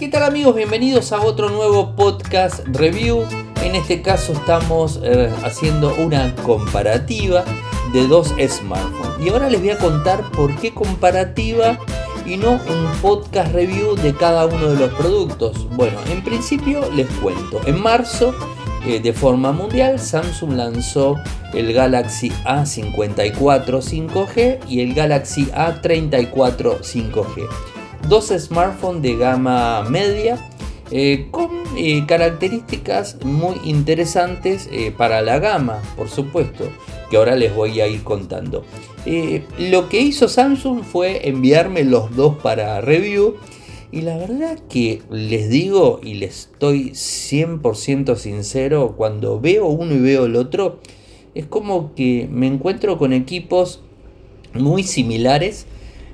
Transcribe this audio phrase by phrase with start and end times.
[0.00, 0.56] ¿Qué tal amigos?
[0.56, 3.22] Bienvenidos a otro nuevo podcast review.
[3.62, 7.44] En este caso estamos eh, haciendo una comparativa
[7.92, 9.26] de dos smartphones.
[9.26, 11.78] Y ahora les voy a contar por qué comparativa
[12.24, 15.68] y no un podcast review de cada uno de los productos.
[15.76, 17.60] Bueno, en principio les cuento.
[17.66, 18.34] En marzo,
[18.86, 21.16] eh, de forma mundial, Samsung lanzó
[21.52, 27.69] el Galaxy A54 5G y el Galaxy A34 5G.
[28.10, 30.50] Dos smartphones de gama media
[30.90, 31.48] eh, con
[31.78, 36.64] eh, características muy interesantes para la gama, por supuesto,
[37.08, 38.64] que ahora les voy a ir contando.
[39.58, 43.36] lo que hizo Samsung fue enviarme los dos para review
[43.92, 49.98] y la verdad que les digo y les estoy 100% sincero, cuando veo uno y
[49.98, 50.78] veo el otro,
[51.34, 53.80] es como que me encuentro con equipos
[54.54, 55.66] muy similares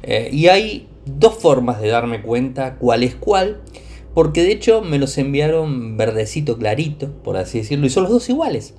[0.02, 3.60] eh, y hay dos formas de darme cuenta cuál es cuál,
[4.14, 8.28] porque de hecho me los enviaron verdecito clarito, por así decirlo, y son los dos
[8.28, 8.74] iguales.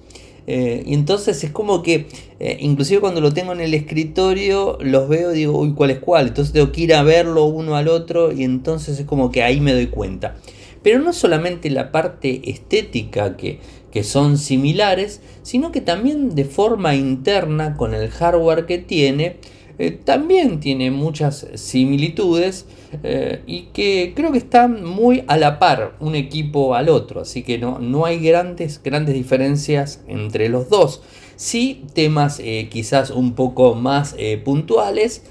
[0.49, 2.07] Eh, y entonces es como que,
[2.39, 5.99] eh, inclusive cuando lo tengo en el escritorio, los veo y digo, uy, ¿cuál es
[5.99, 6.27] cuál?
[6.27, 9.59] Entonces tengo que ir a verlo uno al otro y entonces es como que ahí
[9.59, 10.37] me doy cuenta.
[10.83, 13.59] Pero no solamente la parte estética que,
[13.91, 19.37] que son similares, sino que también de forma interna con el hardware que tiene,
[19.79, 22.65] eh, también tiene muchas similitudes
[23.03, 27.43] eh, y que creo que están muy a la par un equipo al otro, así
[27.43, 31.01] que no, no hay grandes, grandes diferencias entre los dos.
[31.35, 35.23] Sí, temas eh, quizás un poco más puntuales,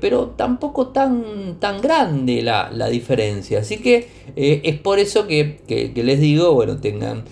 [0.00, 3.60] pero tampoco tan, tan grande la, diferencia.
[3.60, 5.60] Así que es por eso que,
[5.94, 7.24] les digo, bueno, tengan,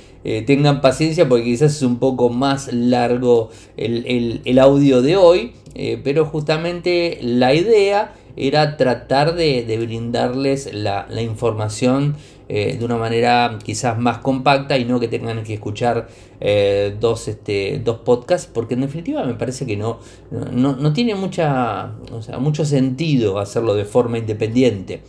[0.47, 5.53] tengan paciencia porque quizás es un poco más largo el, el audio de hoy.
[5.81, 12.17] Eh, pero justamente la idea era tratar de, brindarles la, información
[12.51, 16.09] eh, de una manera quizás más compacta y no que tengan que escuchar
[16.41, 19.99] eh, dos, este, dos podcasts, porque en definitiva me parece que no,
[20.31, 21.93] no, tiene mucha,
[22.39, 25.03] mucho sentido hacerlo de forma independiente.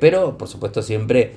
[0.00, 1.32] pero por supuesto siempre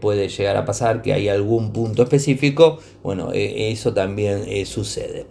[0.00, 5.26] puede llegar a pasar que hay algún punto específico, bueno, eso también sucede.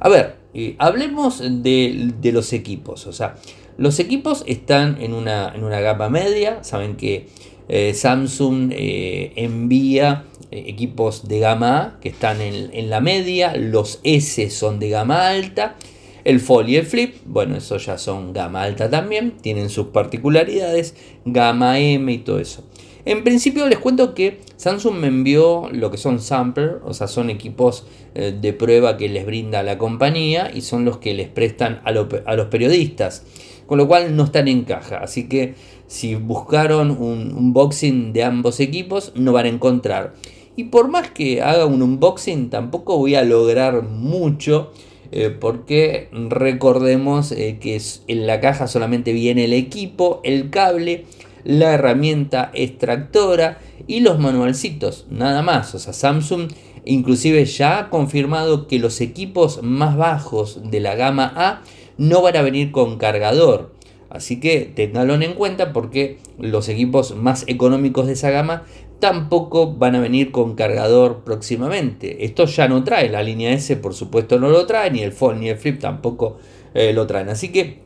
[0.00, 0.36] A ver,
[0.78, 3.06] hablemos de, los equipos.
[3.06, 3.36] O sea,
[3.76, 6.62] los equipos están en una, en una gama media.
[6.62, 7.28] Saben que
[7.68, 13.54] eh, Samsung eh, envía eh, equipos de gama A que están en, la media.
[13.56, 15.76] Los S son de gama alta.
[16.24, 19.32] El Fold y el Flip, bueno, eso ya son gama alta también.
[19.40, 20.94] Tienen sus particularidades.
[21.24, 22.64] Gama M y todo eso.
[23.04, 27.30] En principio les cuento que Samsung me envió lo que son sampler, o sea, son
[27.30, 31.92] equipos de prueba que les brinda la compañía y son los que les prestan a,
[31.92, 33.24] los periodistas,
[33.66, 34.98] con lo cual no están en caja.
[34.98, 35.54] Así que
[35.88, 40.14] si buscaron un unboxing de ambos equipos, no van a encontrar.
[40.54, 44.70] Y por más que haga un unboxing, tampoco voy a lograr mucho.
[45.10, 51.06] Eh, porque recordemos eh, que en la caja solamente viene el equipo, el cable,
[51.44, 55.74] la herramienta extractora y los manualcitos, nada más.
[55.74, 56.50] O sea, Samsung
[56.84, 61.62] inclusive ya ha confirmado que los equipos más bajos de la gama A
[61.96, 63.72] no van a venir con cargador.
[64.10, 68.64] Así que tenganlo en cuenta porque los equipos más económicos de esa gama
[69.00, 72.24] tampoco van a venir con cargador próximamente.
[72.24, 75.40] Esto ya no trae, la línea S por supuesto no lo trae, ni el Fold
[75.40, 76.38] ni el Flip tampoco
[76.74, 77.28] eh, lo traen.
[77.28, 77.80] Así que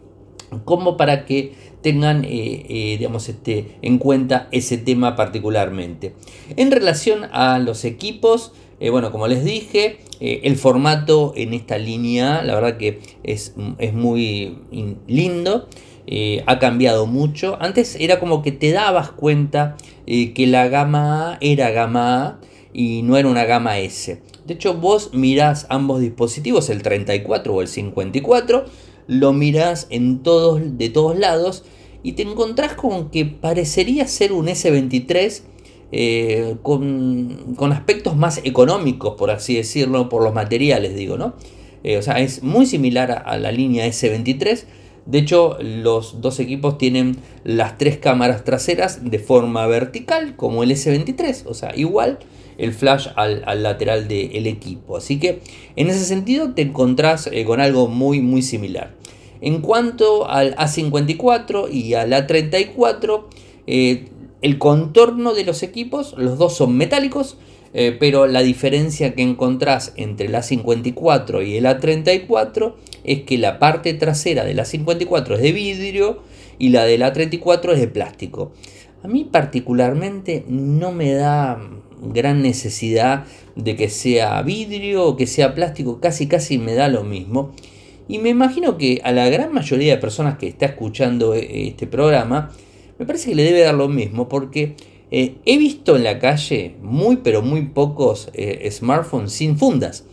[0.65, 6.15] como para que tengan eh, eh, digamos, este, en cuenta ese tema particularmente.
[6.57, 8.53] En relación a los equipos,
[8.91, 14.59] bueno, como les dije, el formato en esta línea, la verdad que es, es muy
[15.07, 15.69] lindo.
[16.47, 17.57] Ha cambiado mucho.
[17.61, 19.77] Antes era como que te dabas cuenta
[20.07, 22.41] que la gama A era gama A
[22.73, 24.21] y no era una gama S.
[24.47, 28.65] De hecho, vos mirás ambos dispositivos, el 34 o el 54,
[29.07, 31.65] lo miras en todos, de todos lados
[32.03, 35.43] y te encontrás con que parecería ser un S23
[35.93, 41.35] eh, con, aspectos más económicos, por así decirlo, por los materiales, digo, ¿no?
[41.85, 44.65] Eh, o sea, es muy similar a, la línea S23.
[45.07, 50.71] De hecho, los dos equipos tienen las tres cámaras traseras de forma vertical, como el
[50.71, 52.19] S23, o sea, igual
[52.59, 54.97] el flash al, lateral del equipo.
[54.97, 55.41] Así que
[55.77, 58.95] en ese sentido te encontrás eh, con algo muy muy similar.
[59.41, 63.25] En cuanto al A54 y al A34,
[63.67, 64.05] eh,
[64.41, 67.39] el contorno de los equipos, los dos son metálicos,
[67.75, 73.59] eh, pero la diferencia que encontrás entre el A54 y el A34 es que la
[73.59, 76.23] parte trasera del A54 es de vidrio
[76.59, 78.53] y la del A34 es de plástico.
[79.03, 81.61] A mí particularmente no me da
[82.03, 83.25] gran necesidad
[83.57, 87.53] de que sea vidrio o que sea plástico, casi casi me da lo mismo.
[88.09, 91.87] Y me imagino que a la gran mayoría de personas que está escuchando eh, este
[91.87, 92.51] programa,
[92.99, 94.75] me parece que le debe dar lo mismo, porque
[95.11, 100.05] eh, he visto en la calle muy pero muy pocos eh, smartphones sin fundas.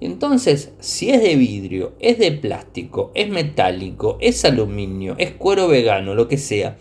[0.00, 6.14] Entonces, si es de vidrio, es de plástico, es metálico, es aluminio, es cuero vegano,
[6.14, 6.78] lo que sea,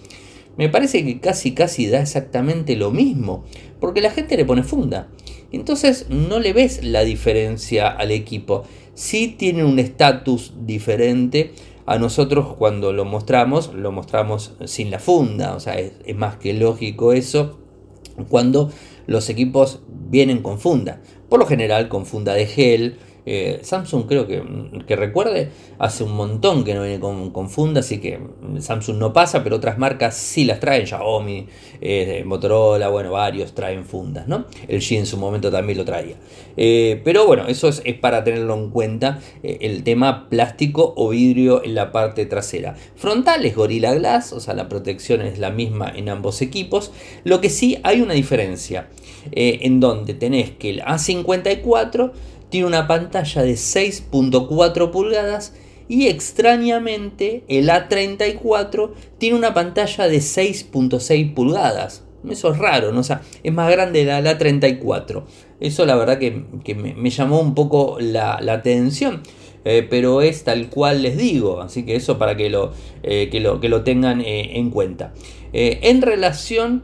[0.58, 3.44] me parece que casi casi da exactamente lo mismo,
[3.80, 5.08] porque la gente le pone funda.
[5.52, 8.64] Entonces no le ves la diferencia al equipo.
[8.96, 11.54] Sí tiene un estatus diferente.
[11.86, 15.56] A nosotros cuando lo mostramos, lo mostramos sin la funda.
[15.56, 17.60] O sea, es, es más que lógico eso.
[18.28, 18.72] Cuando
[19.06, 21.02] los equipos vienen con funda.
[21.30, 22.98] Por lo general con funda de gel
[23.30, 28.22] eh, Samsung creo que, recuerde, hace un montón que no viene con, funda, así que
[28.60, 31.46] Samsung no pasa, pero otras marcas sí las traen, Xiaomi,
[31.82, 34.46] eh, Motorola, bueno, varios traen fundas, ¿no?
[34.70, 36.16] El G en su momento también lo traía.
[36.56, 41.76] Eh, pero bueno, eso es, para tenerlo en cuenta, el tema plástico o vidrio en
[41.76, 42.78] la parte trasera.
[42.96, 46.94] Frontal es Gorilla Glass, o sea, la protección es la misma en ambos equipos.
[47.26, 48.88] Lo que sí hay una diferencia,
[49.34, 52.14] en donde tenés que el A54
[52.50, 55.54] tiene una pantalla de 6.4 pulgadas
[55.88, 62.04] y extrañamente el A34 tiene una pantalla de 6.6 pulgadas.
[62.30, 62.98] Eso es raro.
[62.98, 65.24] O sea, es más grande la, A34.
[65.60, 69.22] Eso la verdad que, me, llamó un poco la, atención.
[69.66, 72.72] Eh, pero es tal cual les digo, así que eso para que lo,
[73.04, 75.14] eh, que lo, que lo tengan eh, en cuenta.
[75.52, 76.84] en relación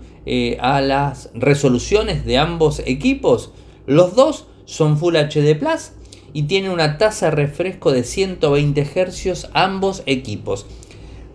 [0.60, 3.54] a las resoluciones de ambos equipos,
[3.86, 5.92] los dos son Full HD Plus
[6.34, 10.66] y tienen una tasa de refresco de 120 Hz ambos equipos.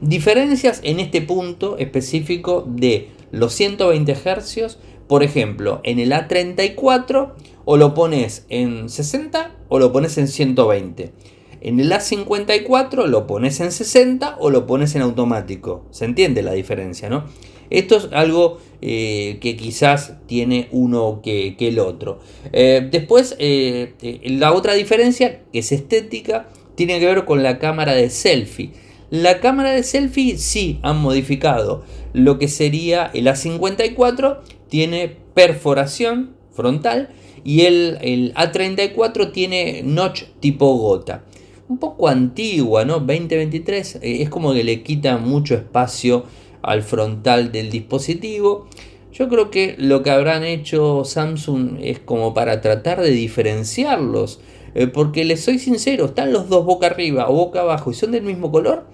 [0.01, 7.33] Diferencias en este punto específico de los 120 Hz, por ejemplo, en el A34
[7.65, 11.13] o lo pones en 60 o lo pones en 120.
[11.61, 15.87] En el A54 lo pones en 60 o lo pones en automático.
[15.91, 17.25] Se entiende la diferencia, ¿no?
[17.71, 22.21] Esto es algo eh, que quizás tiene uno que, el otro.
[22.53, 27.95] Eh, después, eh, la otra diferencia, que es estética, tiene que ver con la cámara
[27.95, 28.73] de selfie.
[29.11, 31.83] La cámara de selfie sí han modificado.
[32.13, 34.39] Lo que sería el A54
[34.69, 37.09] tiene perforación frontal
[37.45, 41.25] y el, el A34 tiene notch tipo gota.
[41.69, 42.95] Un poco antigua, ¿no?
[42.95, 46.25] 2023 es como que le quita mucho espacio
[46.63, 48.67] al frontal del dispositivo.
[49.13, 54.41] Yo creo que lo que habrán hecho Samsung es como para tratar de diferenciarlos.
[54.75, 58.13] Eh, porque les soy sincero, están los dos boca arriba o boca abajo y son
[58.13, 58.87] del mismo color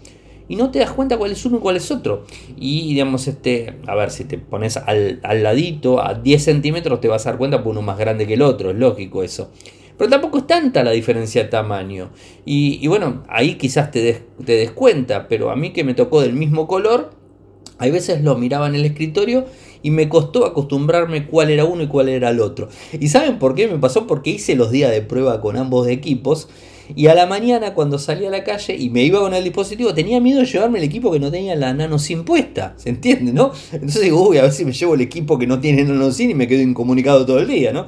[0.49, 2.25] y no te das cuenta cuál es uno y cuál es otro.
[2.56, 7.27] Y digamos, este, a ver, si te pones al, ladito a 10 centímetros te vas
[7.27, 9.50] a dar cuenta por uno más grande que el otro, es lógico eso.
[9.96, 12.11] Pero tampoco es tanta la diferencia de tamaño.
[12.44, 16.20] Y, bueno, ahí quizás te des, te des cuenta, pero a mí que me tocó
[16.20, 17.12] del mismo color,
[17.79, 19.46] hay veces lo miraba en el escritorio
[19.82, 22.69] y me costó acostumbrarme cuál era uno y cuál era el otro.
[22.99, 24.06] ¿Y saben por qué me pasó?
[24.06, 26.49] Porque hice los días de prueba con ambos equipos
[26.94, 29.94] y a la mañana cuando salí a la calle y me iba con el dispositivo
[29.94, 33.32] tenía miedo de llevarme el equipo que no tenía la nano SIM puesta, ¿se entiende?
[33.32, 33.52] ¿no?
[33.73, 36.31] Entonces digo, uy, a ver si me llevo el equipo que no tiene nano SIM
[36.31, 37.86] y me quedo incomunicado todo el día, ¿no?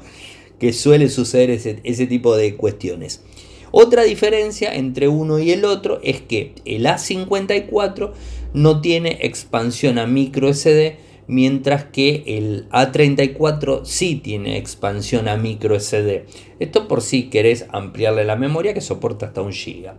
[0.59, 3.23] Que suele suceder ese, ese tipo de cuestiones.
[3.71, 8.13] Otra diferencia entre uno y el otro es que el A54
[8.55, 10.97] no tiene expansión a micro SD,
[11.27, 16.25] mientras que el A34 sí tiene expansión a micro SD.
[16.59, 19.93] Esto por si querés ampliarle la memoria que soporta hasta un GB.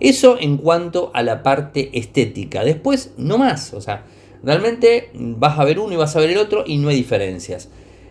[0.00, 2.64] Eso en cuanto a la parte estética.
[2.64, 3.72] Después, no más.
[3.72, 4.04] O sea,
[4.42, 7.70] realmente vas a ver uno y vas a ver el otro y no hay diferencias.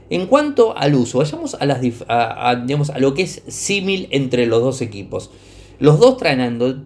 [0.09, 4.61] En cuanto al uso, vayamos a, las, digamos, a lo que es símil entre los
[4.61, 5.31] dos equipos.
[5.79, 6.41] Los dos traen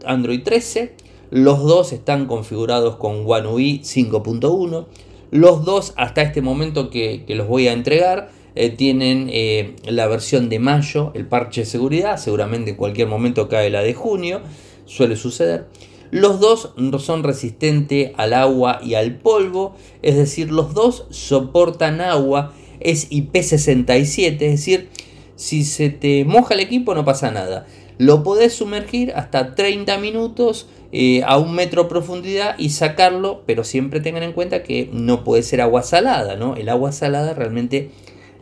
[0.05, 0.93] Android 13,
[1.31, 4.85] los dos están configurados con One UI 5.1,
[5.31, 10.49] los dos hasta este momento que, los voy a entregar eh, tienen eh, la versión
[10.49, 14.41] de mayo, el parche de seguridad, seguramente en cualquier momento cae la de junio,
[14.85, 15.67] suele suceder.
[16.09, 22.53] Los dos son resistentes al agua y al polvo, es decir, los dos soportan agua
[22.79, 24.89] es IP67, es decir,
[25.35, 27.65] si se te moja el equipo no pasa nada.
[27.97, 33.63] Lo podés sumergir hasta 30 minutos eh, a un metro de profundidad y sacarlo, pero
[33.63, 36.55] siempre tengan en cuenta que no puede ser agua salada, ¿no?
[36.55, 37.91] El agua salada realmente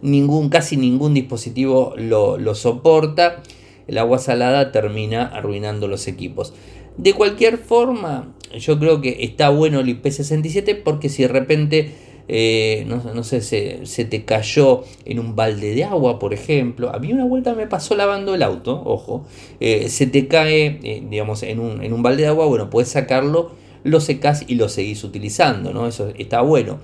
[0.01, 3.43] ningún, casi ningún dispositivo lo, lo soporta.
[3.87, 6.53] El agua salada termina arruinando los equipos.
[6.97, 11.91] De cualquier forma, yo creo que está bueno el IP67 porque si de repente
[12.29, 16.93] eh, no, sé, se, te cayó en un balde de agua, por ejemplo.
[16.93, 19.25] A mí una vuelta me pasó lavando el auto, ojo,
[19.59, 22.89] eh, se te cae, eh, digamos, en un, en un balde de agua, bueno, puedes
[22.89, 23.51] sacarlo,
[23.83, 25.87] lo secas y lo seguís utilizando, ¿no?
[25.87, 26.79] Eso está bueno.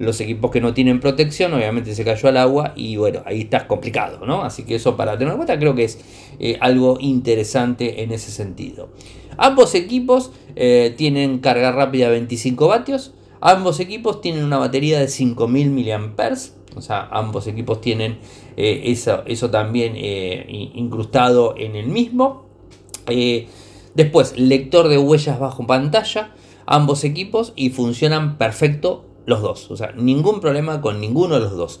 [0.00, 3.64] Los equipos que no tienen protección, obviamente se cayó al agua y bueno, ahí estás
[3.64, 4.42] complicado, ¿no?
[4.42, 5.98] Así que eso para tener en cuenta creo que es
[6.60, 8.90] algo interesante en ese sentido.
[9.36, 10.30] Ambos equipos
[10.96, 16.38] tienen carga rápida 25 vatios, Ambos equipos tienen una batería de 5000 mAh,
[16.76, 18.18] o sea, ambos equipos tienen
[18.56, 22.44] eh, eso, eso, también eh, incrustado en el mismo.
[23.06, 23.48] Eh,
[23.94, 26.34] después, lector de huellas bajo pantalla,
[26.66, 31.56] ambos equipos y funcionan perfecto los dos, o sea, ningún problema con ninguno de los
[31.56, 31.80] dos.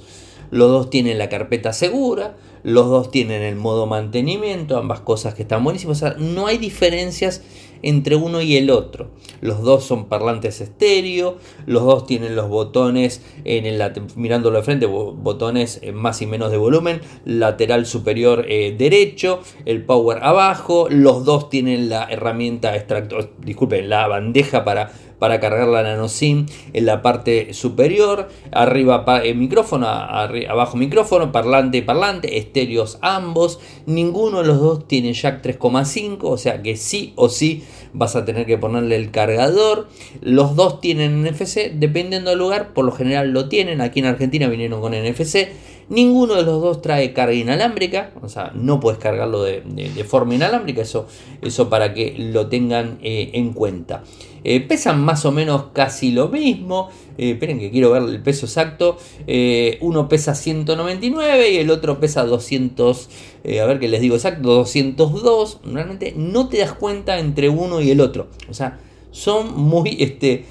[0.50, 5.42] Los dos tienen la carpeta segura, los dos tienen el modo mantenimiento, ambas cosas que
[5.42, 5.98] están buenísimas.
[5.98, 7.42] O sea, no hay diferencias
[7.82, 9.10] entre uno y el otro.
[9.40, 13.82] Los dos son parlantes estéreo, los dos tienen los botones en el
[14.16, 20.18] mirándolo de frente, botones más y menos de volumen, lateral superior eh, derecho, el power
[20.22, 26.08] abajo, los dos tienen la herramienta extractor, disculpen, la bandeja para para cargar la nano
[26.08, 34.40] SIM en la parte superior, arriba el micrófono, abajo micrófono, parlante parlante, estéreos ambos, ninguno
[34.40, 38.46] de los dos tiene jack 3,5, o sea que sí o sí vas a tener
[38.46, 39.88] que ponerle el cargador.
[40.20, 43.80] Los dos tienen NFC, dependiendo del lugar, por lo general lo tienen.
[43.80, 45.48] Aquí en Argentina vinieron con NFC.
[45.90, 49.62] Ninguno de los dos trae carga inalámbrica, o sea, no puedes cargarlo de,
[50.06, 51.06] forma inalámbrica, eso,
[51.40, 54.04] eso para que lo tengan eh, en cuenta.
[54.44, 56.90] Eh, pesan más o menos casi lo mismo.
[57.16, 58.98] Eh, esperen que quiero ver el peso exacto.
[59.80, 63.08] Uno pesa 199 y el otro pesa 200.
[63.44, 65.60] a ver que les digo exacto, 202.
[65.64, 68.28] Realmente no te das cuenta entre uno y el otro.
[68.48, 68.78] O sea,
[69.18, 70.44] son muy, este,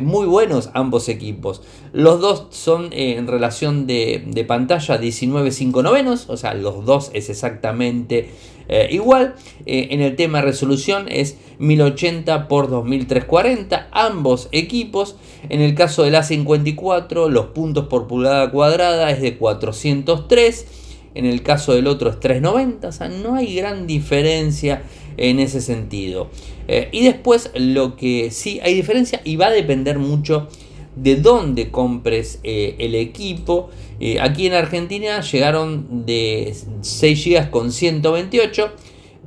[0.00, 1.62] muy buenos ambos equipos.
[1.92, 6.28] Los dos son en relación de, de pantalla 19.5 novenos.
[6.28, 8.30] O sea, los dos es exactamente
[8.72, 9.34] eh, igual,
[9.66, 15.16] eh, en el tema de resolución es 1080 x 2340, ambos equipos.
[15.48, 20.66] En el caso del A54, los puntos por pulgada cuadrada es de 403.
[21.14, 24.82] En el caso del otro es 390, o sea, no hay gran diferencia
[25.16, 26.30] en ese sentido.
[26.68, 30.48] Eh, y después lo que sí hay diferencia y va a depender mucho
[30.96, 33.70] de dónde compres eh, el equipo.
[34.00, 38.70] Eh, aquí en Argentina llegaron de 6 GB con 128,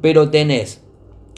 [0.02, 0.82] pero tenés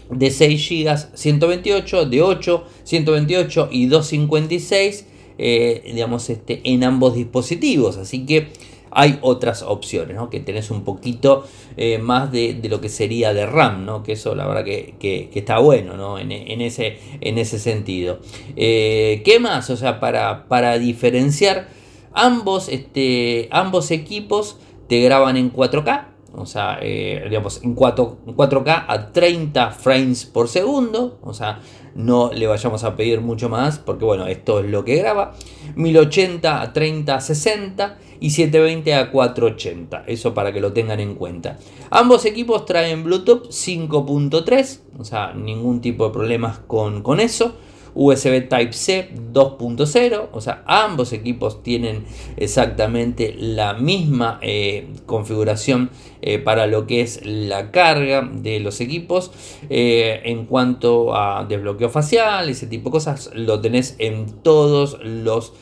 [0.09, 5.05] de 6 GB 128, de 8, 128 y 256,
[5.37, 7.97] eh, digamos, este, en ambos dispositivos.
[7.97, 8.49] Así que
[8.95, 10.29] hay otras opciones, ¿no?
[10.29, 14.03] que tenés un poquito eh, más de, lo que sería de RAM, ¿no?
[14.03, 16.17] que eso la verdad que, está bueno ¿no?
[16.17, 18.19] en, ese, en ese sentido.
[18.55, 19.69] Eh, ¿Qué más?
[19.69, 21.67] O sea, para, para diferenciar,
[22.13, 26.05] ambos, este, ambos equipos te graban en 4K,
[26.37, 31.59] o sea, eh, digamos, en 4, 4K a 30 frames por segundo, o sea,
[31.95, 35.33] no le vayamos a pedir mucho más, porque bueno, esto es lo que graba,
[35.75, 41.57] 1080 a 30 60 y 720 a 480, eso para que lo tengan en cuenta.
[41.89, 47.55] Ambos equipos traen Bluetooth 5.3, o sea, ningún tipo de problemas con, con eso.
[47.95, 52.03] USB Type-C 2.0, o sea, ambos equipos tienen
[52.35, 55.89] exactamente la misma eh, configuración
[56.21, 59.31] eh, para lo que es la carga de los equipos.
[59.69, 65.53] Eh, en cuanto a desbloqueo facial, ese tipo de cosas, lo tenés en todos los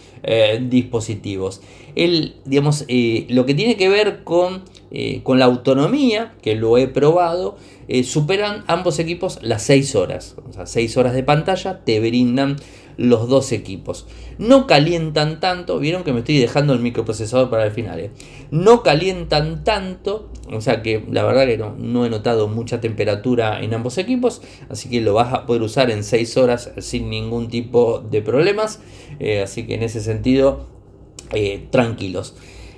[0.70, 1.62] dispositivos.
[1.96, 2.86] El, digamos,
[3.30, 4.64] lo que tiene que ver con,
[5.24, 7.56] con la autonomía, que lo he probado,
[7.88, 10.36] eh, superan ambos equipos las 6 horas.
[10.50, 12.56] O sea, 6 horas de pantalla te brindan
[12.96, 14.08] los dos equipos.
[14.38, 18.00] No calientan tanto, vieron que me estoy dejando el microprocesador para el final.
[18.00, 18.12] Eh.
[18.52, 23.74] No calientan tanto, o sea que la verdad que no, he notado mucha temperatura en
[23.74, 28.00] ambos equipos, así que lo vas a poder usar en 6 horas sin ningún tipo
[28.00, 28.80] de problemas.
[29.20, 30.68] Eh, así que en ese sentido,
[31.70, 32.36] tranquilos.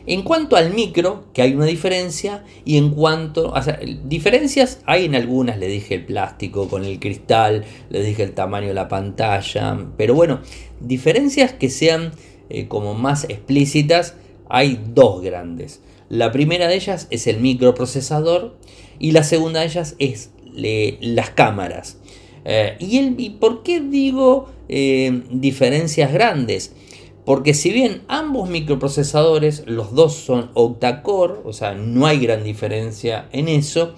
[0.08, 5.06] En cuanto al micro, que hay una diferencia, y en cuanto, o sea, diferencias hay
[5.06, 8.88] en algunas, le dije el plástico con el cristal, le dije el tamaño de la
[8.88, 10.42] pantalla, pero bueno,
[10.80, 12.12] diferencias que sean
[12.50, 14.14] eh, como más explícitas,
[14.48, 15.82] hay dos grandes.
[16.10, 18.56] La primera de ellas es el microprocesador
[19.00, 21.98] y la segunda de ellas es las cámaras.
[22.46, 26.74] Eh, y, el, ¿Y por qué digo eh, diferencias grandes?
[27.25, 33.27] Porque si bien ambos microprocesadores, los dos son octa-core, o sea, no hay gran diferencia
[33.32, 33.96] en eso,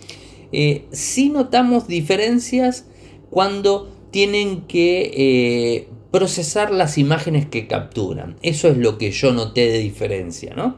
[0.53, 2.85] eh, sí notamos diferencias
[3.29, 8.37] cuando tienen que eh, procesar las imágenes que capturan.
[8.41, 10.75] Eso es lo que yo noté de diferencia, ¿no?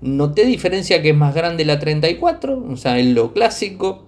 [0.00, 4.06] Noté diferencia que es más grande la 34, o sea, en lo clásico,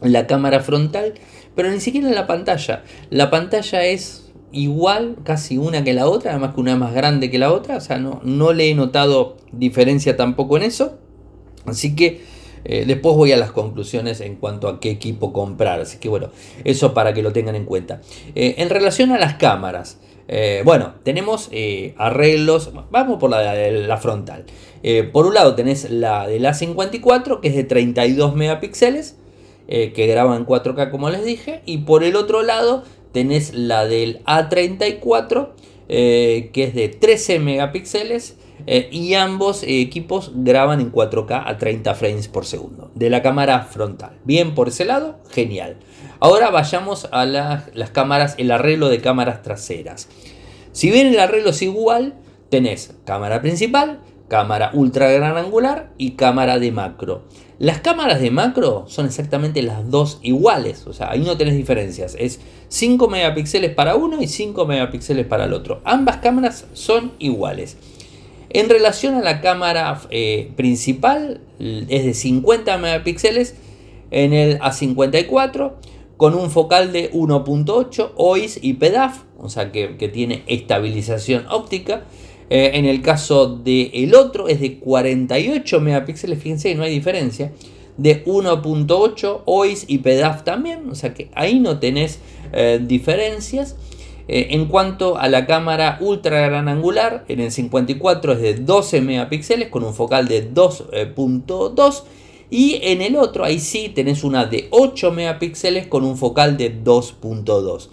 [0.00, 1.14] la cámara frontal,
[1.54, 2.84] pero ni siquiera en la pantalla.
[3.10, 7.38] La pantalla es igual, casi una que la otra, además que una más grande que
[7.38, 10.98] la otra, o sea, no, no le he notado diferencia tampoco en eso.
[11.66, 12.22] Así que
[12.64, 15.80] eh, después voy a las conclusiones en cuanto a qué equipo comprar.
[15.80, 16.30] Así que bueno,
[16.64, 18.00] eso para que lo tengan en cuenta.
[18.34, 19.98] Eh, en relación a las cámaras.
[20.28, 21.50] Eh, bueno, tenemos
[21.96, 22.72] arreglos.
[22.90, 24.44] Vamos por la, la frontal.
[25.12, 29.16] por un lado tenés la de la 54 que es de 32 megapíxeles.
[29.68, 31.62] que graba en 4K como les dije.
[31.64, 32.82] Y por el otro lado
[33.12, 35.50] tenés la del A34
[35.86, 38.36] que es de 13 megapíxeles
[38.66, 43.62] eh, y ambos equipos graban en 4K a 30 frames por segundo de la cámara
[43.62, 44.18] frontal.
[44.24, 45.76] Bien por ese lado, genial.
[46.18, 50.08] Ahora vayamos a las cámaras, el arreglo de cámaras traseras.
[50.72, 52.14] Si bien el arreglo es igual,
[52.48, 57.24] tenés cámara principal, cámara ultra gran angular y cámara de macro.
[57.58, 62.14] Las cámaras de macro son exactamente las dos iguales, o sea, ahí no tenés diferencias.
[62.18, 65.80] Es 5 megapíxeles para uno y 5 megapíxeles para el otro.
[65.84, 67.78] Ambas cámaras son iguales.
[68.56, 73.54] En relación a la cámara eh, principal, es de 50 megapíxeles
[74.10, 75.74] en el A54
[76.16, 82.04] con un focal de 1.8 OIS y PDAF, o sea que, tiene estabilización óptica.
[82.48, 87.52] Eh, en el caso del otro es de 48 megapíxeles, fíjense no hay diferencia.
[87.98, 92.20] De 1.8 OIS y PDAF también, o sea que ahí no tenés
[92.54, 93.76] eh, diferencias.
[94.28, 99.00] Eh, en cuanto a la cámara ultra gran angular, en el 54 es de 12
[99.00, 102.02] megapíxeles con un focal de 2.2
[102.50, 106.82] y en el otro ahí sí tenés una de 8 megapíxeles con un focal de
[106.82, 107.88] 2.2.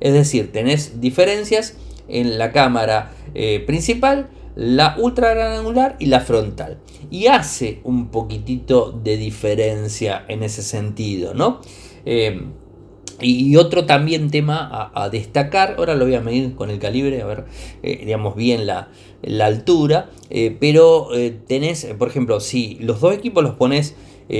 [0.00, 1.76] Es decir, tenés diferencias
[2.08, 6.78] en la cámara eh, principal, la ultra gran angular y la frontal.
[7.10, 11.60] Y hace un poquitito de diferencia en ese sentido, ¿no?
[12.04, 12.40] Eh,
[13.22, 17.26] y otro también tema a, destacar, ahora lo voy a medir con el calibre, a
[17.26, 17.44] ver,
[17.82, 18.88] eh, digamos bien la,
[19.42, 23.96] altura, eh, pero eh, tenés, por ejemplo, si los dos equipos los pones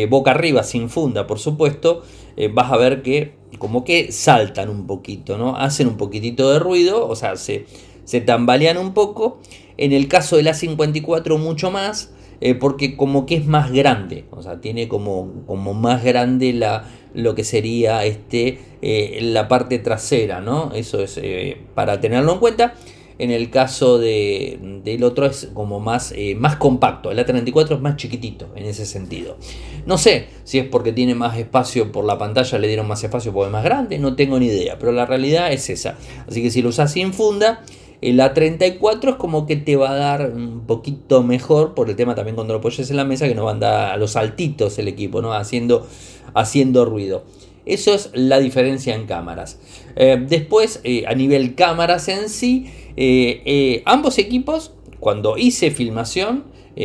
[0.08, 2.04] boca arriba, sin funda, por supuesto,
[2.52, 5.56] vas a ver que como que saltan un poquito, ¿no?
[5.56, 7.66] Hacen un poquitito de ruido, o sea, se,
[8.04, 9.40] se tambalean un poco.
[9.78, 12.12] En el caso del A54 mucho más,
[12.60, 17.34] porque como que es más grande, o sea, tiene como, como más grande la, lo
[17.34, 20.72] que sería este, eh, la parte trasera, ¿no?
[20.74, 22.74] Eso es eh, para tenerlo en cuenta.
[23.18, 27.10] En el caso de, del otro es como más, eh, más compacto.
[27.10, 29.36] El A34 es más chiquitito en ese sentido.
[29.84, 33.30] No sé si es porque tiene más espacio por la pantalla, le dieron más espacio
[33.30, 34.78] porque es más grande, no tengo ni idea.
[34.78, 35.98] Pero la realidad es esa.
[36.26, 37.62] Así que si lo usas sin funda,
[38.00, 42.14] el A34 es como que te va a dar un poquito mejor por el tema
[42.14, 44.78] también cuando lo apoyes en la mesa que no va a andar a los saltitos
[44.78, 45.34] el equipo, ¿no?
[45.34, 45.86] Haciendo,
[46.34, 47.24] haciendo ruido.
[47.66, 49.60] Eso es la diferencia en cámaras.
[49.96, 56.44] Eh, después, eh, a nivel cámaras en sí, eh, ambos equipos, cuando hice filmación,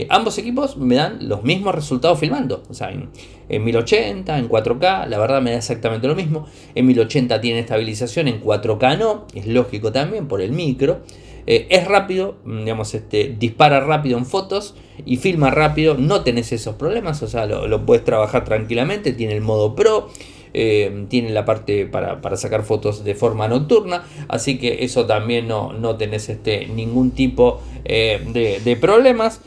[0.09, 2.63] ambos equipos me dan los mismos resultados filmando.
[2.69, 3.09] O sea, en,
[3.47, 6.45] en, 1080, en 4K, la verdad me da exactamente lo mismo.
[6.75, 11.01] En 1080 tiene estabilización, en 4K no, es lógico también por el micro.
[11.47, 17.21] Es rápido, digamos, este, dispara rápido en fotos y filma rápido, no tenés esos problemas,
[17.21, 20.09] o sea, lo, lo puedes trabajar tranquilamente, tiene el modo pro.
[20.57, 25.73] eh, tiene la parte para, sacar fotos de forma nocturna, así que eso también no,
[25.73, 29.41] no tenés este, ningún tipo de, de, problemas,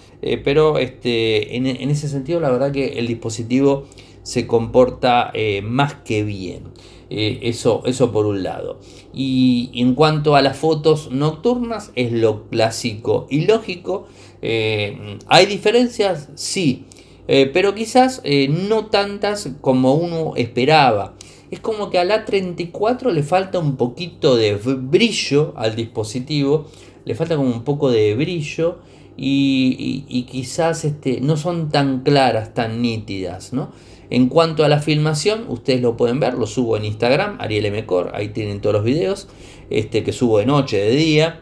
[0.44, 3.86] pero este, en, en, ese sentido la verdad que el dispositivo
[4.22, 5.32] se comporta
[5.62, 6.64] más que bien.
[7.08, 8.78] eso, eso por un lado.
[9.20, 14.06] Y en cuanto a las fotos nocturnas, es lo clásico y lógico.
[14.42, 16.28] Eh, ¿Hay diferencias?
[16.36, 16.84] Sí,
[17.26, 21.14] eh, pero quizás eh, no tantas como uno esperaba.
[21.50, 26.68] Es como que a la 34 le falta un poquito de brillo al dispositivo,
[27.04, 28.78] le falta como un poco de brillo
[29.20, 33.52] y, quizás este, no son tan claras, tan nítidas.
[33.52, 33.72] ¿no?
[34.10, 38.12] En cuanto a la filmación, ustedes lo pueden ver, lo subo en Instagram, Ariel Mcor,
[38.14, 39.28] ahí tienen todos los videos,
[39.70, 41.40] este, que subo de noche, de día.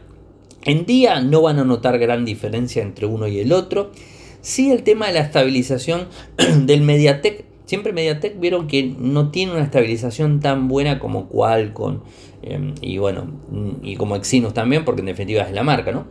[0.65, 3.93] En día no van a notar gran diferencia entre uno y el otro.
[4.41, 6.09] Sí el tema de la estabilización
[6.65, 7.45] del Mediatek.
[7.67, 12.01] Siempre Mediatek vieron que no tiene una estabilización tan buena como Qualcomm
[12.43, 13.27] em, y bueno,
[13.83, 16.07] y como Exynos también, porque en definitiva es la marca, ¿no?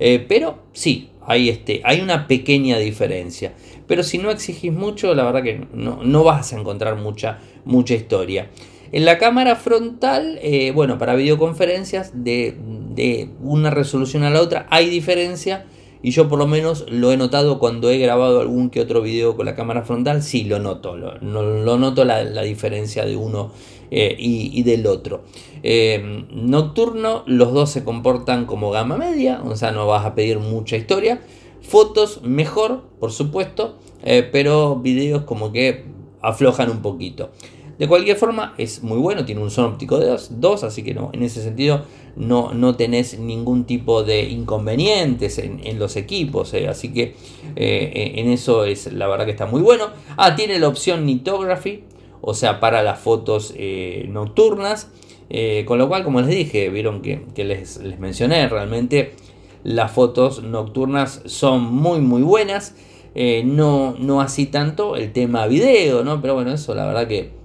[0.00, 3.52] Eh, pero sí, hay, este, hay una pequeña diferencia.
[3.86, 8.50] Pero si no exigís mucho, la verdad que no, vas a encontrar mucha, mucha historia.
[8.92, 12.56] En la cámara frontal, eh, bueno, para videoconferencias de,
[12.94, 15.66] de, una resolución a la otra hay diferencia
[16.02, 19.36] y yo por lo menos lo he notado cuando he grabado algún que otro video
[19.36, 23.52] con la cámara frontal, sí lo noto, lo, lo noto la, diferencia de uno
[23.90, 25.22] eh, y, del otro.
[25.64, 30.38] Eh, nocturno, los dos se comportan como gama media, o sea, no vas a pedir
[30.38, 31.20] mucha historia.
[31.60, 35.86] Fotos mejor, por supuesto, eh, pero videos como que
[36.22, 37.30] aflojan un poquito.
[37.78, 41.10] De cualquier forma, es muy bueno, tiene un son óptico de 2, así que no,
[41.12, 41.82] en ese sentido
[42.14, 47.16] no, no tenés ningún tipo de inconvenientes en, los equipos, así que
[47.56, 49.86] en eso es la verdad que está muy bueno.
[50.18, 51.84] Ah, tiene la opción Nitography,
[52.20, 54.90] o sea, para las fotos eh, nocturnas,
[55.64, 59.12] con lo cual, como les dije, vieron que, les, les mencioné, realmente
[59.62, 62.74] las fotos nocturnas son muy muy buenas.
[63.44, 66.20] no, no así tanto el tema video, ¿no?
[66.20, 67.39] Pero bueno, eso la verdad que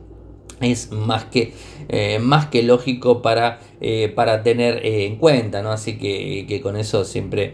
[0.62, 1.54] es más que,
[1.90, 5.72] eh, más que lógico para, eh, para tener eh, en cuenta, ¿no?
[5.72, 7.54] Así que, con eso siempre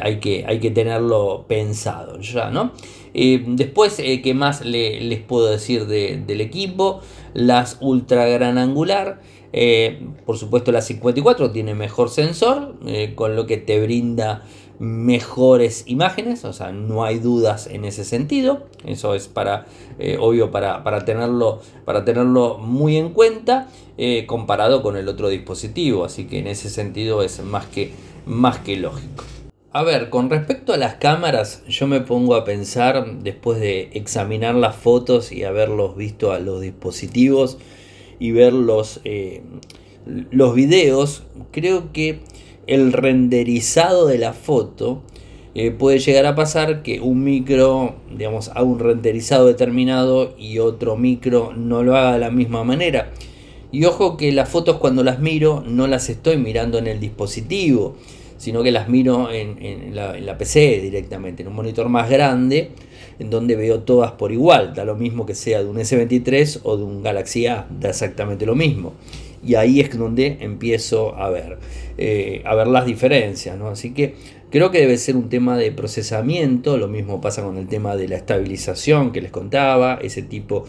[0.00, 2.72] hay, que, hay que tenerlo pensado ya, ¿no?
[3.14, 7.00] después, ¿qué más les puedo decir del equipo?
[7.32, 9.20] Las ultra gran angular.
[10.26, 12.76] por supuesto la 54 tiene mejor sensor,
[13.14, 14.44] con lo que te brinda
[14.78, 19.66] mejores imágenes, o sea, no hay dudas en ese sentido, eso es para,
[19.98, 26.04] eh, obvio, para, tenerlo, para tenerlo muy en cuenta eh, comparado con el otro dispositivo,
[26.04, 27.92] así que en ese sentido es más que,
[28.26, 29.24] más que lógico.
[29.72, 34.54] A ver, con respecto a las cámaras, yo me pongo a pensar, después de examinar
[34.54, 37.58] las fotos y haberlos visto a los dispositivos
[38.18, 39.42] y ver los, eh,
[40.30, 42.20] los videos, creo que
[42.66, 45.02] el renderizado de la foto,
[45.54, 50.96] eh, puede llegar a pasar que un micro, digamos, haga un renderizado determinado y otro
[50.96, 53.12] micro no lo haga de la misma manera.
[53.72, 57.96] Y ojo que las fotos cuando las miro no las estoy mirando en el dispositivo,
[58.36, 62.72] sino que las miro en, la, en, la, PC directamente, en un monitor más grande,
[63.18, 64.74] en donde veo todas por igual.
[64.74, 68.44] Da lo mismo que sea de un S23 o de un Galaxy A, da exactamente
[68.44, 68.92] lo mismo
[69.46, 71.58] y ahí es donde empiezo a ver,
[71.98, 73.68] eh, a ver las diferencias, ¿no?
[73.68, 74.14] Así que
[74.50, 78.08] creo que debe ser un tema de procesamiento, lo mismo pasa con el tema de
[78.08, 80.64] la estabilización que les contaba, ese tipo,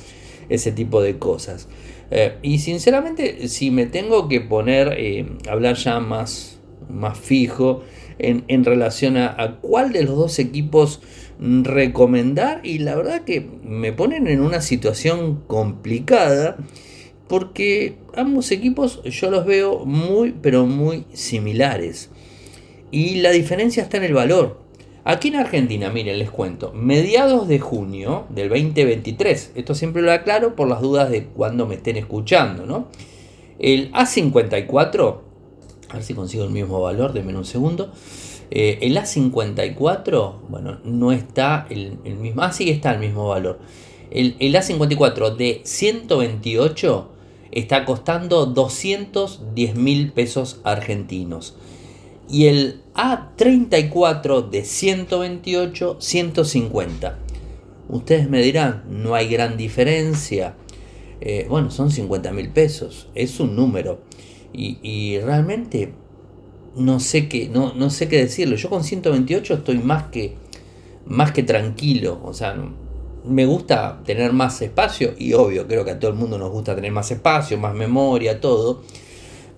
[0.49, 1.67] ese tipo de cosas.
[2.11, 7.83] Eh, y sinceramente, si me tengo que poner, eh, hablar ya más, más fijo
[8.19, 11.01] en, relación a, a, cuál de los dos equipos
[11.39, 16.57] recomendar, y la verdad que me ponen en una situación complicada
[17.27, 22.09] porque ambos equipos yo los veo muy, pero muy similares.
[22.91, 24.61] Y la diferencia está en el valor.
[25.03, 30.55] Aquí en Argentina, miren, les cuento, mediados de junio del 2023, esto siempre lo aclaro
[30.55, 32.87] por las dudas de cuando me estén escuchando, ¿no?
[33.57, 35.17] El A54,
[35.89, 37.93] a ver si consigo el mismo valor, de un segundo.
[38.51, 43.59] Eh, el A54, bueno, no está el, mismo, ah, sí está el mismo valor.
[44.11, 47.11] El, el A54 de 128
[47.51, 51.55] está costando 210 mil pesos argentinos.
[52.29, 57.19] Y el A34 de 128, 150.
[57.89, 60.55] Ustedes me dirán, no hay gran diferencia.
[61.21, 64.01] Eh, bueno, son 50 mil pesos, es un número.
[64.53, 65.93] Y, realmente
[66.75, 68.55] no sé, qué, no, no sé qué decirlo.
[68.55, 70.35] Yo con 128 estoy más que,
[71.05, 72.19] más que tranquilo.
[72.23, 72.55] O sea,
[73.27, 76.75] me gusta tener más espacio y obvio, creo que a todo el mundo nos gusta
[76.75, 78.81] tener más espacio, más memoria, todo.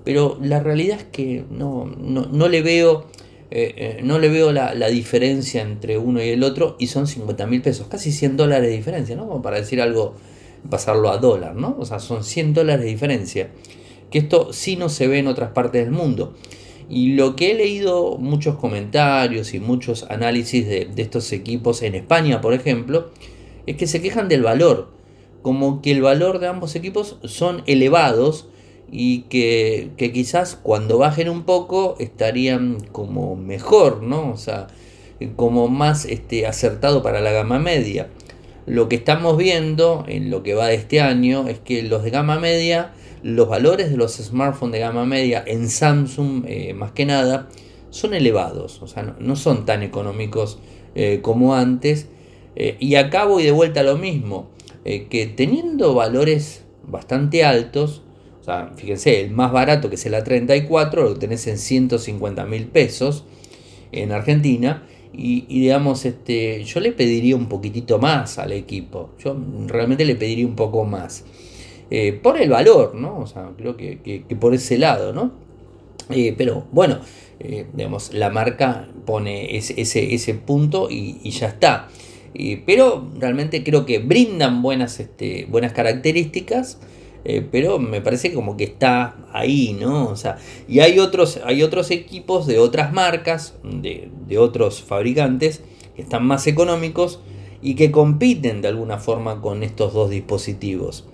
[0.03, 3.05] Pero la realidad es que no, no, le veo,
[3.51, 7.45] eh, eh, no le veo la, diferencia entre uno y el otro y son 50
[7.47, 9.41] mil pesos, casi 100 dólares de diferencia, ¿no?
[9.41, 10.15] para decir algo,
[10.69, 11.75] pasarlo a dólar, ¿no?
[11.79, 13.49] O sea, son 100 dólares de diferencia.
[14.10, 16.34] Que esto sí no se ve en otras partes del mundo.
[16.89, 22.41] Y lo que he leído muchos comentarios y muchos análisis de, estos equipos en España,
[22.41, 23.12] por ejemplo,
[23.69, 24.89] es que se quejan del valor,
[25.41, 28.47] como que el valor de ambos equipos son elevados
[28.91, 34.32] y que, quizás cuando bajen un poco estarían como mejor, ¿no?
[34.32, 34.67] O sea,
[35.36, 38.10] como más este, acertado para la gama media.
[38.65, 42.10] Lo que estamos viendo en lo que va de este año es que los de
[42.10, 47.05] gama media los valores de los smartphones de gama media en Samsung, eh, más que
[47.05, 47.49] nada,
[47.89, 50.60] son elevados, o sea, no, son tan económicos
[50.95, 52.08] eh, como antes.
[52.55, 54.49] Eh, y acá voy de vuelta a lo mismo,
[54.83, 58.01] que teniendo valores bastante altos,
[58.41, 62.65] o sea, fíjense, el más barato que es el A34 lo tenés en 150 mil
[62.65, 63.25] pesos
[63.91, 64.83] en Argentina.
[65.12, 69.09] Y, digamos, este, yo le pediría un poquitito más al equipo.
[69.19, 69.35] Yo
[69.67, 71.25] realmente le pediría un poco más.
[71.89, 73.19] Eh, por el valor, ¿no?
[73.19, 75.31] O sea, creo que, por ese lado, ¿no?
[76.12, 76.99] Eh, pero bueno,
[77.39, 81.89] eh, digamos, la marca pone ese, ese, punto y, ya está.
[82.65, 86.79] Pero realmente creo que brindan buenas, este, buenas características.
[87.51, 90.07] pero me parece como que está ahí, ¿no?
[90.07, 90.37] O sea,
[90.67, 95.61] y hay otros, hay otros equipos de otras marcas, de, de otros fabricantes,
[95.95, 97.19] que están más económicos
[97.61, 101.05] y que compiten de alguna forma con estos dos dispositivos.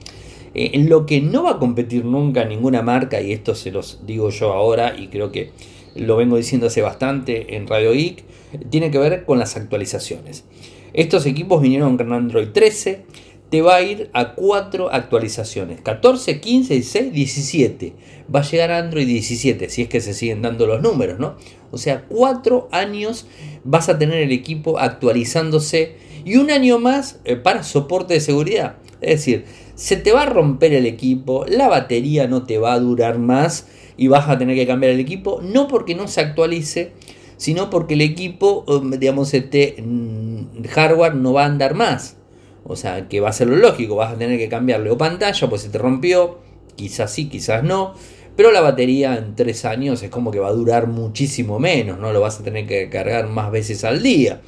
[0.56, 4.06] Eh, en lo que no va a competir nunca ninguna marca, y esto se los
[4.06, 5.52] digo yo ahora y creo que
[5.96, 8.24] lo vengo diciendo hace bastante en Radio Geek,
[8.70, 10.46] tiene que ver con las actualizaciones.
[10.94, 13.06] Estos equipos vinieron con Android 13,
[13.50, 17.94] te va a ir a cuatro actualizaciones, 14, 15, 16, 17.
[18.34, 21.36] Va a llegar a Android 17, si es que se siguen dando los números, ¿no?
[21.72, 23.28] O sea, cuatro años
[23.64, 28.78] vas a tener el equipo actualizándose y un año más eh, para soporte de seguridad.
[29.02, 32.80] Es decir, se te va a romper el equipo, la batería no te va a
[32.80, 36.94] durar más y vas a tener que cambiar el equipo, no porque no se actualice,
[37.38, 42.18] sino porque el equipo, um, digamos, este mm, hardware no va a andar más.
[42.64, 45.50] O sea, que va a ser lo lógico, vas a tener que cambiarle o pantalla,
[45.50, 46.40] pues se te rompió,
[46.76, 47.94] quizás sí, quizás no.
[48.36, 52.12] Pero la batería en tres años es como que va a durar muchísimo menos, no
[52.12, 54.42] lo vas a tener que cargar más veces al día.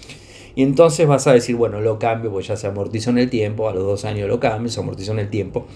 [0.56, 3.69] Y entonces vas a decir, bueno, lo cambio, pues ya se amortizó en el tiempo,
[3.69, 5.67] a los dos años lo cambio, se amortizó en el tiempo.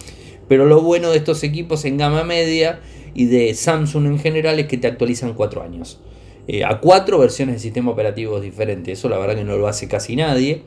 [0.47, 2.79] Pero lo bueno de estos equipos en gama media
[3.13, 6.01] y de Samsung en general es que te actualizan cuatro años.
[6.47, 8.99] Eh, a cuatro versiones de sistema operativo diferentes.
[8.99, 10.63] Eso la verdad que no lo hace casi nadie.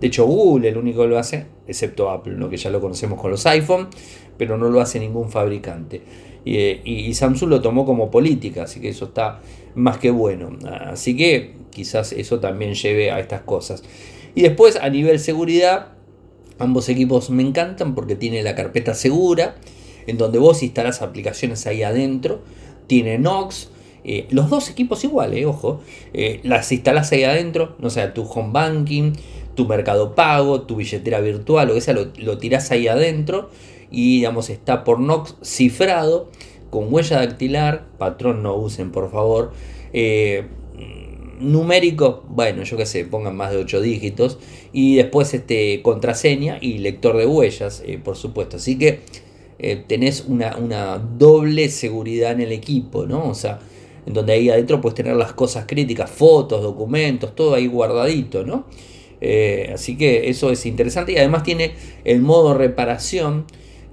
[0.00, 2.48] De hecho, Google el único que lo hace, excepto Apple, ¿no?
[2.48, 3.88] que ya lo conocemos con los iPhone,
[4.36, 6.02] pero no lo hace ningún fabricante.
[6.44, 9.40] Eh, y, Samsung lo tomó como política, así que eso está
[9.74, 10.56] más que bueno.
[10.86, 13.82] Así que quizás eso también lleve a estas cosas.
[14.34, 15.88] Y después a nivel seguridad,
[16.58, 19.56] ambos equipos me encantan porque tiene la carpeta segura,
[20.06, 22.40] en donde vos instalás aplicaciones ahí adentro,
[22.86, 23.70] tiene Nox.
[24.04, 25.80] Eh, los dos equipos iguales, eh, ojo,
[26.42, 29.12] las instalás ahí adentro, no sé, tu home banking,
[29.54, 33.50] tu mercado pago, tu billetera virtual, lo que sea, lo, lo tirás ahí adentro
[33.90, 36.28] y digamos está por Nox cifrado
[36.70, 39.52] con huella dactilar, patrón no usen por favor,
[39.92, 40.44] eh,
[41.40, 44.38] numérico, bueno, yo qué sé, pongan más de 8 dígitos
[44.72, 48.56] y después este contraseña y lector de huellas, eh, por supuesto.
[48.56, 49.00] Así que
[49.58, 53.28] eh, tenés una, una, doble seguridad en el equipo, ¿no?
[53.28, 53.60] O sea,
[54.08, 58.64] en donde ahí adentro puedes tener las cosas críticas, fotos, documentos, todo ahí guardadito, ¿no?
[59.74, 61.72] así que eso es interesante y además tiene
[62.04, 63.46] el modo reparación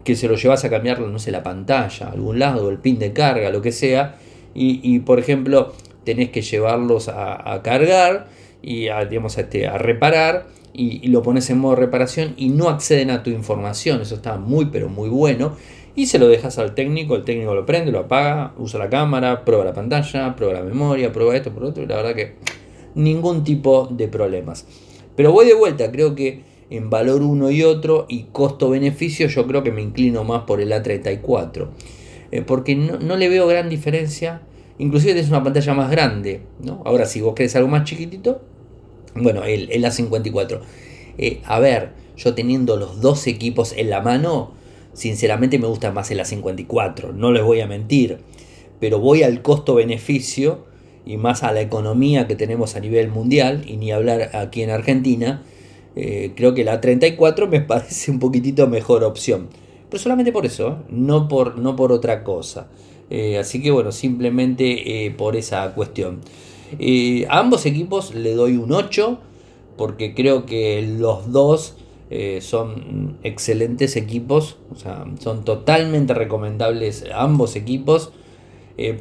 [0.05, 3.11] que se lo llevas a cambiar, no sé, la pantalla, algún lado, el pin de
[3.11, 4.15] carga, lo que sea,
[4.53, 5.73] y, por ejemplo,
[6.05, 8.27] tenés que llevarlos a, cargar
[8.61, 12.69] y a, digamos, a, este, a reparar, y, lo pones en modo reparación y no
[12.69, 15.57] acceden a tu información, eso está muy, pero muy bueno,
[15.95, 19.45] y se lo dejas al técnico, el técnico lo prende, lo apaga, usa la cámara,
[19.45, 22.35] prueba la pantalla, prueba la memoria, prueba esto, por otro, y la verdad que
[22.95, 24.65] ningún tipo de problemas.
[25.15, 29.63] Pero voy de vuelta, creo que en valor uno y otro y costo-beneficio yo creo
[29.63, 31.67] que me inclino más por el A34.
[32.31, 34.41] Eh, porque no, le veo gran diferencia.
[34.77, 36.41] Inclusive es una pantalla más grande.
[36.61, 36.81] ¿no?
[36.85, 38.41] Ahora si vos querés algo más chiquitito,
[39.15, 40.59] bueno, el, el A54.
[41.17, 44.51] Eh, a ver, yo teniendo los dos equipos en la mano,
[44.95, 48.19] sinceramente me gusta más el A54, no les voy a mentir.
[48.79, 50.65] Pero voy al costo-beneficio
[51.05, 54.71] y más a la economía que tenemos a nivel mundial, y ni hablar aquí en
[54.71, 55.43] Argentina,
[55.95, 59.49] eh, creo que la 34 me parece un poquitito mejor opción.
[59.89, 60.75] Pero solamente por eso, ¿eh?
[60.89, 62.67] no, por, no por otra cosa.
[63.09, 66.21] Eh, así que bueno, simplemente por esa cuestión.
[67.29, 69.19] a ambos equipos le doy un 8
[69.77, 71.75] porque creo que los dos
[72.41, 78.11] son excelentes equipos, o sea, son totalmente recomendables ambos equipos.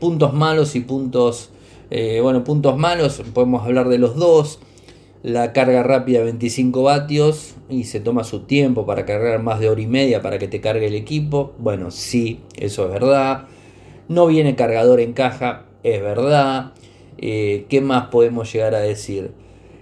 [0.00, 1.50] puntos malos y puntos,
[1.90, 4.58] bueno, puntos malos, podemos hablar de los dos
[5.24, 9.80] la carga rápida 25 vatios y se toma su tiempo para cargar más de hora
[9.80, 11.54] y media para que te cargue el equipo.
[11.58, 13.46] Bueno, sí, eso es verdad.
[14.06, 16.74] No viene cargador en caja, es verdad.
[17.16, 19.32] Eh, ¿Qué más podemos llegar a decir?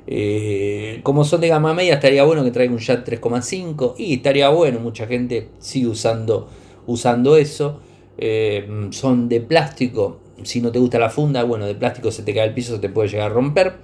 [0.07, 4.49] Eh, como son de gama media, estaría bueno que traiga un JAT 3,5 y estaría
[4.49, 6.49] bueno, mucha gente sigue usando,
[6.87, 7.81] usando eso.
[8.19, 12.35] Eh, son de plástico, si no te gusta la funda, bueno, de plástico se te
[12.35, 13.75] cae el piso, se te puede llegar a romper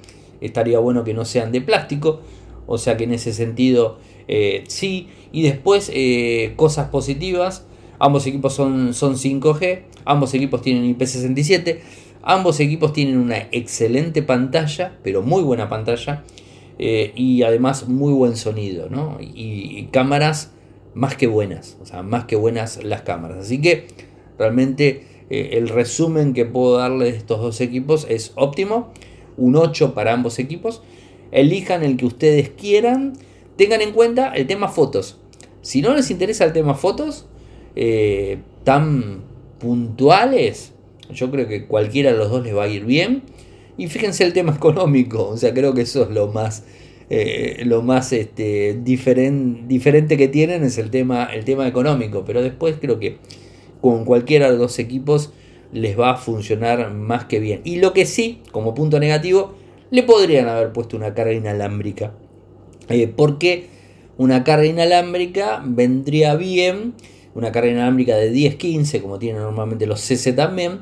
[0.41, 2.21] estaría bueno que no sean de plástico,
[2.69, 5.09] o sea que en ese sentido eh, sí.
[5.33, 5.91] Y después
[6.55, 7.67] cosas positivas,
[7.99, 11.81] ambos equipos son, son 5G, ambos equipos tienen IP67,
[12.23, 16.25] ambos equipos tienen una excelente pantalla, pero muy buena pantalla,
[16.79, 19.19] eh, y además muy buen sonido, ¿no?
[19.21, 20.53] Y, cámaras
[20.95, 23.39] más que buenas, o sea, más que buenas las cámaras.
[23.39, 23.87] Así que
[24.39, 28.93] realmente el resumen que puedo darle de estos dos equipos es óptimo
[29.39, 30.83] un 8 para ambos equipos.
[31.31, 33.15] Elijan el que ustedes quieran.
[33.57, 35.19] Tengan en cuenta el tema fotos.
[35.63, 37.27] Si no les interesa el tema fotos,
[37.75, 39.23] eh, tan
[39.59, 40.75] puntuales,
[41.13, 43.23] yo creo que cualquiera de los dos les va a ir bien.
[43.77, 46.65] Y fíjense el tema económico, o sea, creo que eso es lo más,
[47.11, 52.25] eh, lo más este, diferente que tienen es el tema, el tema económico.
[52.27, 53.19] Pero después creo que
[53.81, 55.33] con cualquiera de los equipos
[55.73, 57.61] les va a funcionar más que bien.
[57.65, 59.55] Y lo que sí, como punto negativo,
[59.91, 62.13] le podrían haber puesto una carga inalámbrica.
[62.89, 63.67] Eh, porque
[64.17, 66.95] una carga inalámbrica vendría bien,
[67.39, 70.81] una carga inalámbrica de 10-15, como tienen normalmente los CC también,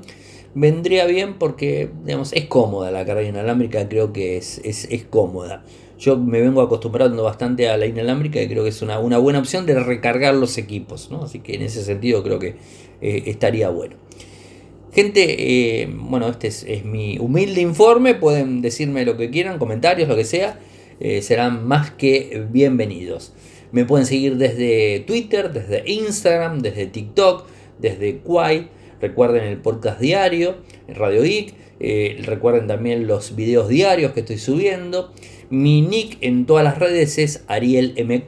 [0.54, 5.62] vendría bien porque digamos, es cómoda la carga inalámbrica, creo que es, es, cómoda.
[5.98, 9.38] Yo me vengo acostumbrando bastante a la inalámbrica y creo que es una, una buena
[9.38, 11.24] opción de recargar los equipos, ¿no?
[11.24, 12.56] así que en ese sentido creo que
[13.02, 13.96] eh, estaría bueno.
[14.94, 20.16] Gente, eh, bueno, este es, mi humilde informe, pueden decirme lo que quieran, comentarios, lo
[20.16, 20.58] que sea,
[21.00, 23.34] eh, serán más que bienvenidos.
[23.76, 27.44] Me pueden seguir desde Twitter, desde Instagram, desde TikTok,
[27.78, 28.70] desde Quai.
[29.02, 30.56] Recuerden el podcast diario,
[30.88, 31.52] Radio Geek.
[31.78, 35.12] Eh, recuerden también los videos diarios que estoy subiendo.
[35.50, 38.24] Mi nick en todas las redes es Ariel M.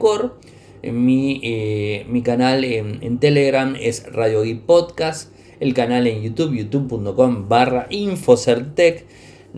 [0.83, 7.49] Mi, mi canal en, en Telegram es Radio Geek Podcast el canal en YouTube, youtube.com
[7.49, 9.03] barra Infocertec,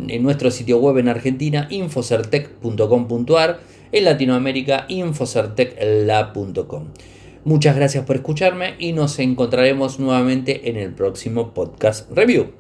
[0.08, 3.60] en nuestro sitio web en Argentina, infocertec.com.ar,
[3.91, 6.88] en Latinoamérica, infocertecla.com.
[7.43, 12.51] Muchas gracias por escucharme y nos encontraremos nuevamente en el próximo podcast review.